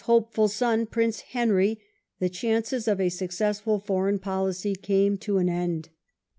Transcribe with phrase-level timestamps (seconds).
[0.05, 1.79] hopeful son, Prince Henry,
[2.17, 5.89] the chances of a successful foreign policy came to an end.